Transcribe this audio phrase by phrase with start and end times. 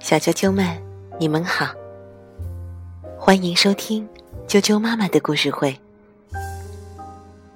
[0.00, 0.66] 小啾啾们，
[1.20, 1.72] 你们好，
[3.16, 4.08] 欢迎收听
[4.48, 5.78] 啾啾妈妈的故事会。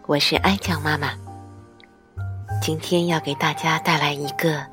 [0.07, 1.15] 我是哀酱妈妈，
[2.63, 4.65] 今天要给大家带来一个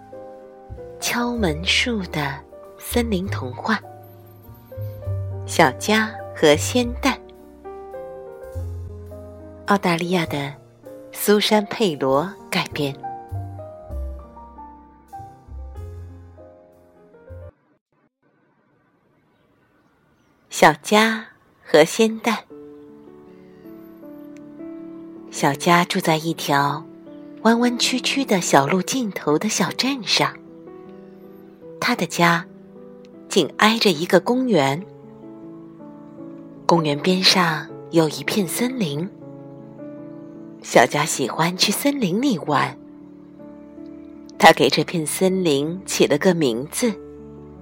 [1.00, 2.36] 敲门树的
[2.78, 3.76] 森林童话
[5.48, 7.18] 《小家和仙蛋》。
[9.66, 10.54] 澳大利亚的
[11.12, 12.96] 苏珊·佩罗改编。
[20.62, 21.26] 小家
[21.66, 22.38] 和鲜蛋。
[25.32, 26.86] 小家住在一条
[27.42, 30.32] 弯弯曲曲的小路尽头的小镇上。
[31.80, 32.46] 他的家
[33.28, 34.86] 紧挨着一个公园，
[36.68, 39.10] 公园边上有一片森林。
[40.62, 42.78] 小家喜欢去森林里玩。
[44.38, 46.94] 他给这片森林起了个名字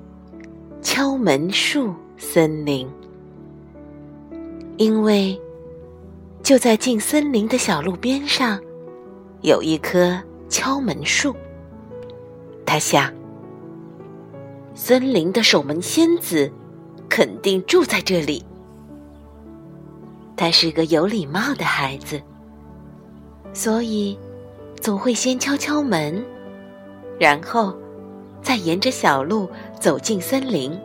[0.84, 1.95] ——敲门树。
[2.22, 2.86] 森林，
[4.75, 5.39] 因为
[6.44, 8.59] 就在进森林的小路边上，
[9.42, 11.34] 有一棵敲门树。
[12.66, 13.11] 他想，
[14.76, 16.52] 森林的守门仙子
[17.08, 18.45] 肯定住在这里。
[20.36, 22.22] 他是个有礼貌的孩子，
[23.54, 24.20] 所以
[24.81, 26.22] 总会先敲敲门，
[27.17, 27.73] 然后
[28.42, 30.78] 再沿着小路走进森林。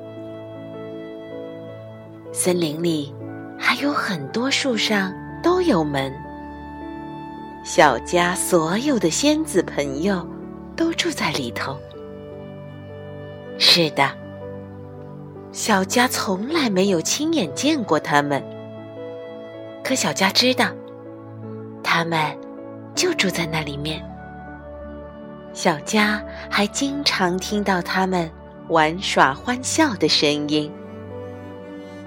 [2.37, 3.15] 森林里
[3.57, 6.13] 还有很多树上都有门。
[7.63, 10.29] 小家所有的仙子朋友
[10.75, 11.79] 都住在里头。
[13.57, 14.11] 是的，
[15.53, 18.43] 小家从来没有亲眼见过他们，
[19.85, 20.67] 可小家知道，
[21.85, 22.37] 他们
[22.97, 24.05] 就住在那里面。
[25.53, 28.29] 小家还经常听到他们
[28.71, 30.69] 玩耍欢笑的声音。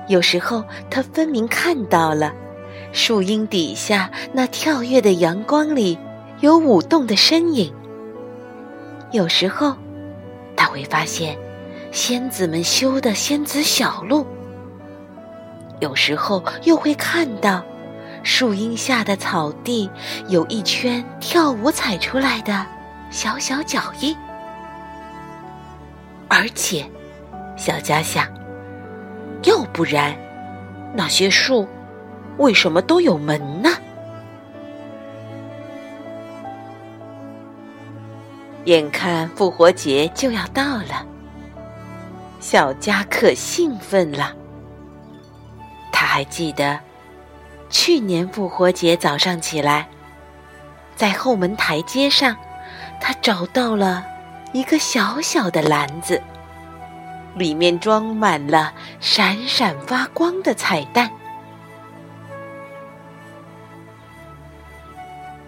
[0.07, 2.33] 有时候，他分明看到了
[2.93, 5.97] 树荫底下那跳跃的阳光里
[6.39, 7.73] 有舞动的身影。
[9.11, 9.75] 有时候，
[10.55, 11.37] 他会发现
[11.91, 14.25] 仙子们修的仙子小路。
[15.79, 17.63] 有时候，又会看到
[18.23, 19.89] 树荫下的草地
[20.29, 22.65] 有一圈跳舞踩出来的
[23.09, 24.15] 小小脚印。
[26.29, 26.89] 而且，
[27.57, 28.36] 小家想。
[29.47, 30.13] 要不然，
[30.93, 31.65] 那些树
[32.37, 33.69] 为什么都有门呢？
[38.65, 41.05] 眼看复活节就要到了，
[42.41, 44.35] 小佳可兴奋了。
[45.93, 46.77] 他还记得
[47.69, 49.87] 去年复活节早上起来，
[50.97, 52.35] 在后门台阶上，
[52.99, 54.05] 他找到了
[54.51, 56.21] 一个小小的篮子。
[57.37, 61.09] 里面装满了闪闪发光的彩蛋。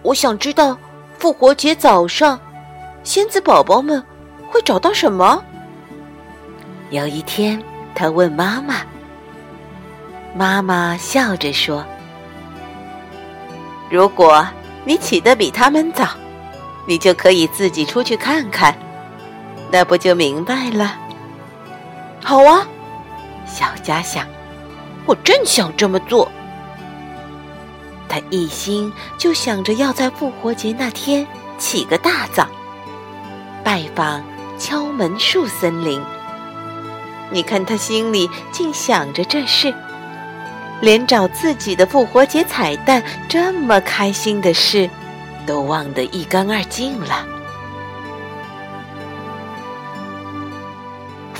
[0.02, 0.78] 我想知道
[1.18, 2.38] 复活节早上，
[3.02, 4.02] 仙子宝宝们
[4.48, 5.42] 会找到什么？
[6.90, 7.62] 有一天，
[7.94, 8.76] 他问妈妈。
[10.34, 11.84] 妈妈笑着说
[13.90, 14.46] ：“如果
[14.84, 16.08] 你起得比他们早，
[16.86, 18.72] 你就可以自己出去看看，
[19.72, 20.96] 那不就明白了？”
[22.22, 22.66] 好啊，
[23.46, 24.26] 小佳想，
[25.06, 26.30] 我正想这么做。
[28.08, 31.26] 他一心就想着要在复活节那天
[31.58, 32.46] 起个大早，
[33.64, 34.22] 拜访
[34.58, 36.00] 敲门树森林。
[37.30, 39.72] 你看他心里竟想着这事，
[40.80, 44.90] 连找自己的复活节彩蛋这么开心的事，
[45.46, 47.24] 都忘得一干二净了。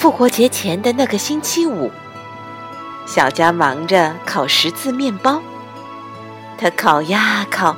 [0.01, 1.91] 复活节前的那个星期五，
[3.05, 5.43] 小佳忙着烤十字面包。
[6.57, 7.77] 他烤呀烤，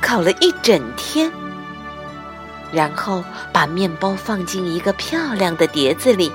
[0.00, 1.30] 烤了一整天，
[2.72, 3.22] 然后
[3.52, 6.32] 把面包放进一个漂亮的碟子里，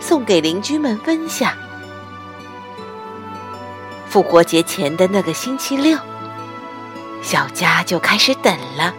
[0.00, 1.52] 送给邻居们分享。
[4.06, 5.98] 复活节前的那个星期六，
[7.20, 8.94] 小佳就开始等了。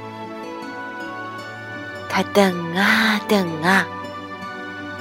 [2.07, 3.87] 他等啊等啊。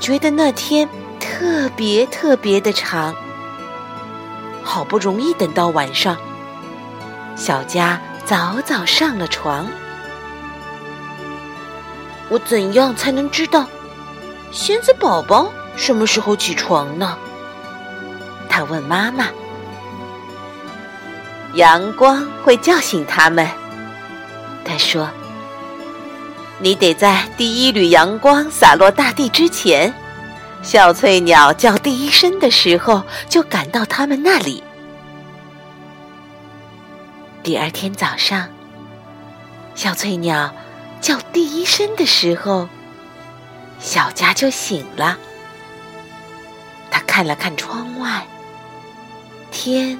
[0.08, 0.88] 觉得那天
[1.20, 3.14] 特别特别的长，
[4.62, 6.16] 好不容易等到晚上，
[7.37, 9.66] 小佳早早上了床。
[12.31, 13.66] 我怎样才能知道
[14.50, 17.19] 仙子宝宝什么时候起床呢？
[18.49, 19.26] 他问妈妈。
[21.52, 23.46] 阳光会叫醒他们，
[24.64, 25.06] 他说。
[26.60, 29.94] 你得在第一缕阳光洒落大地之前，
[30.60, 34.62] 小翠鸟叫第一声的时候，就赶到他们那里。
[37.44, 38.49] 第二天早上，
[39.76, 40.52] 小翠鸟
[41.00, 42.69] 叫第一声的时候，
[43.78, 45.16] 小家就醒了。
[46.90, 48.26] 他看了看窗外，
[49.52, 49.96] 天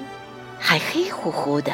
[0.59, 1.71] 还黑乎乎的。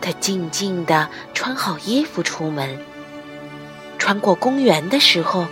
[0.00, 2.78] 他静静地穿好衣服出门。
[4.08, 5.46] 穿过公园的时候，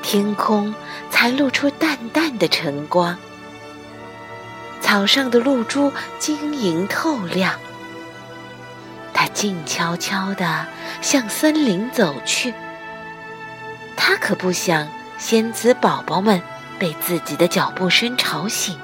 [0.00, 0.72] 天空
[1.10, 3.18] 才露出淡淡的晨光，
[4.80, 7.58] 草上的露珠晶莹透亮。
[9.12, 10.64] 他静悄悄地
[11.02, 12.54] 向森林走去，
[13.96, 14.86] 他可不想
[15.18, 16.40] 仙子宝宝们
[16.78, 18.78] 被自己的脚步声吵醒。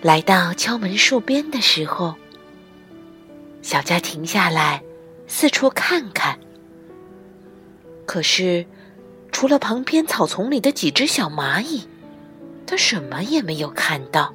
[0.00, 2.14] 来到敲门树边的时候。
[3.68, 4.82] 小佳停下来，
[5.26, 6.38] 四处看看。
[8.06, 8.64] 可是，
[9.30, 11.86] 除了旁边草丛里的几只小蚂蚁，
[12.66, 14.32] 他什么也没有看到。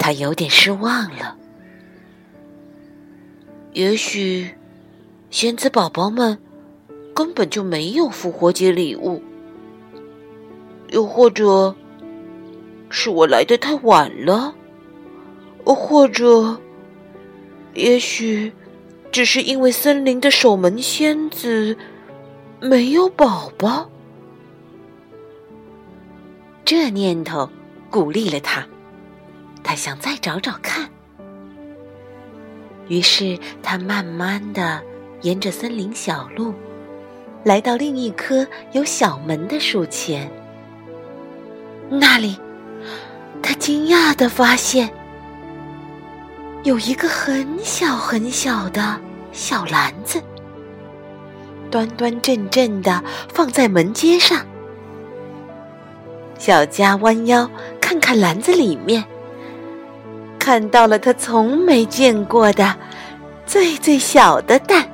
[0.00, 1.36] 他有点失望了。
[3.72, 4.52] 也许，
[5.30, 6.36] 仙子宝宝们
[7.14, 9.22] 根本就没有复活节礼物，
[10.88, 11.72] 又或者
[12.90, 14.52] 是我来的太晚了，
[15.64, 16.60] 或者……
[17.74, 18.52] 也许，
[19.10, 21.76] 只是因为森林的守门仙子
[22.60, 23.90] 没有宝宝。
[26.64, 27.50] 这念头
[27.90, 28.66] 鼓励了他，
[29.62, 30.88] 他想再找找看。
[32.88, 34.80] 于是他慢慢的
[35.22, 36.54] 沿着森林小路，
[37.42, 40.30] 来到另一棵有小门的树前。
[41.90, 42.38] 那里，
[43.42, 44.88] 他惊讶的发现。
[46.64, 48.98] 有一个很小很小的
[49.32, 50.18] 小篮子，
[51.70, 54.38] 端端正正的放在门阶上。
[56.38, 57.48] 小佳弯腰
[57.82, 59.04] 看看篮子里面，
[60.38, 62.74] 看到了他从没见过的
[63.44, 64.88] 最最小的蛋，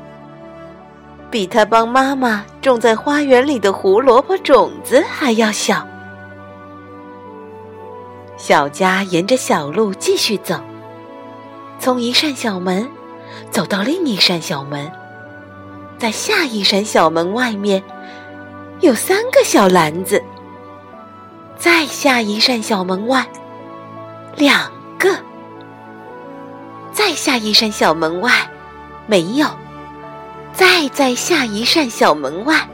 [1.31, 5.87] 比他帮妈妈种在花园里的胡萝卜种子还要小。
[8.37, 10.61] 小佳沿着小路继续走。
[11.81, 12.87] 从一扇小门
[13.51, 14.93] 走到另一扇小门，
[15.99, 17.83] 在下一扇小门外面
[18.81, 20.23] 有三个小篮子。
[21.57, 23.27] 再下一扇小门外
[24.37, 25.15] 两个，
[26.93, 28.31] 再下一扇小门外
[29.07, 29.47] 没有，
[30.53, 32.69] 再在下一扇小门外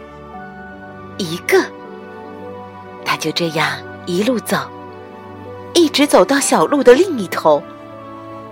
[1.17, 1.63] 一个。
[3.05, 3.69] 他就这样
[4.05, 4.59] 一路走，
[5.75, 7.63] 一直走到小路的另一头。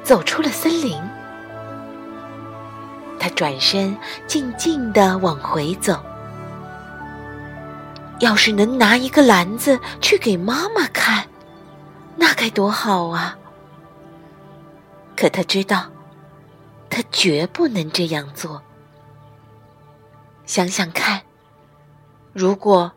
[0.04, 1.00] 走出了森林，
[3.18, 3.96] 他转身
[4.26, 5.98] 静静的往回走。
[8.20, 11.26] 要是能拿一个篮子去给妈妈看，
[12.16, 13.38] 那该多好啊！
[15.16, 15.90] 可他知道，
[16.90, 18.62] 他绝不能这样做。
[20.44, 21.22] 想想看，
[22.34, 22.92] 如果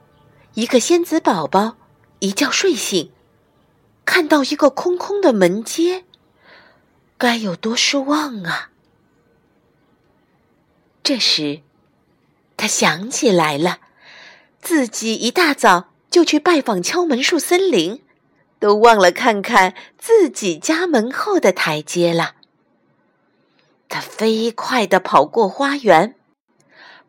[0.55, 1.77] 一个仙子宝宝
[2.19, 3.11] 一觉睡醒，
[4.03, 6.03] 看到一个空空的门阶。
[7.17, 8.69] 该有多失望啊！
[11.03, 11.61] 这时，
[12.55, 13.79] 他想起来了，
[14.61, 18.03] 自己一大早就去拜访敲门树森林，
[18.59, 22.35] 都忘了看看自己家门后的台阶了。
[23.89, 26.15] 他飞快地跑过花园，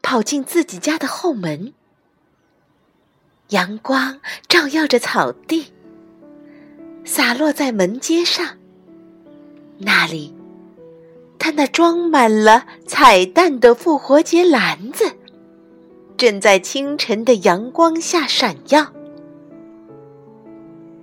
[0.01, 1.75] 跑进自己家的后门。
[3.49, 5.73] 阳光照耀着草地，
[7.05, 8.58] 洒落在门阶上。
[9.79, 10.35] 那里，
[11.39, 15.05] 他那装满了彩蛋的复活节篮子，
[16.17, 18.93] 正在清晨的阳光下闪耀。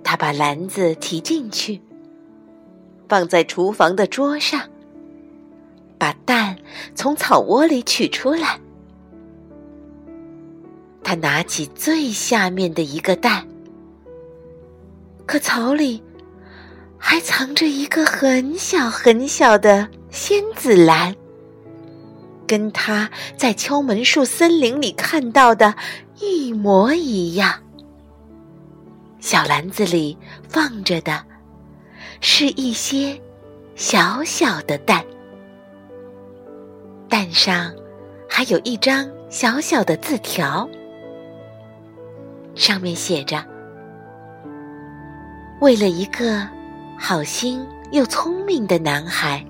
[0.04, 1.80] 他把篮子提进去，
[3.08, 4.60] 放在厨房的桌上，
[5.96, 6.56] 把蛋
[6.94, 8.60] 从草窝里取出来。
[11.02, 13.48] 他拿起最下面的一个蛋，
[15.24, 16.02] 可草里。
[16.98, 21.14] 还藏着一个很小很小的仙子篮，
[22.46, 25.74] 跟他在敲门树森林里看到的
[26.20, 27.62] 一模一样。
[29.20, 30.16] 小篮子里
[30.48, 31.24] 放着的
[32.20, 33.20] 是一些
[33.74, 35.04] 小小的蛋，
[37.08, 37.72] 蛋上
[38.28, 40.68] 还有一张小小的字条，
[42.54, 43.44] 上面写着
[45.60, 46.48] ：“为了一个。”
[46.98, 49.44] 好心又聪明的男孩，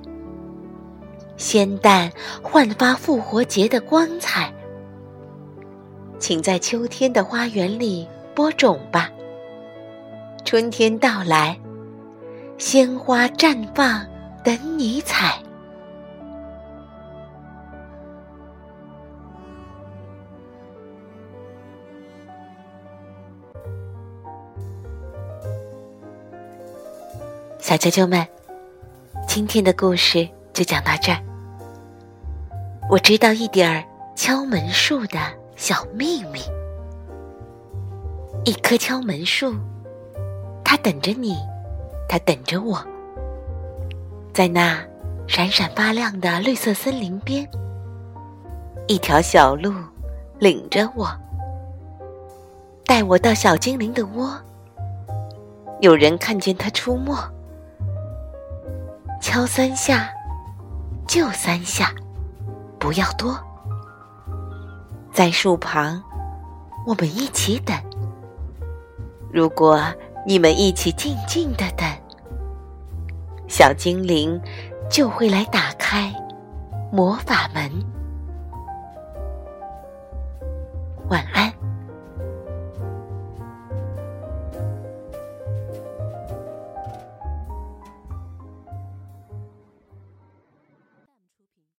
[1.36, 2.12] 鲜蛋
[2.42, 4.52] 焕发复活节的光彩。
[6.18, 9.10] 请在秋天的花园里播种吧。
[10.44, 11.58] 春天到来，
[12.58, 14.04] 鲜花绽放，
[14.44, 15.38] 等你采。
[27.58, 28.25] 小啾啾们，
[29.26, 31.18] 今天的故事就讲到这儿。
[32.88, 33.82] 我知道一点儿
[34.14, 35.18] 敲门树的
[35.56, 36.40] 小秘密。
[38.44, 39.54] 一棵敲门树，
[40.62, 41.36] 它等着你，
[42.08, 42.78] 它等着我，
[44.32, 44.78] 在那
[45.26, 47.48] 闪闪发亮的绿色森林边，
[48.86, 49.72] 一条小路
[50.38, 51.08] 领着我，
[52.84, 54.38] 带我到小精灵的窝。
[55.80, 57.16] 有人看见它出没。
[59.28, 60.09] 敲三下，
[61.09, 61.92] 就三下，
[62.78, 63.37] 不要多。
[65.12, 66.00] 在树旁，
[66.87, 67.76] 我们一起等。
[69.33, 69.83] 如果
[70.25, 71.85] 你们一起静静的等，
[73.49, 74.40] 小精灵
[74.88, 76.14] 就会来打开
[76.92, 77.68] 魔法门。
[81.09, 81.52] 晚安。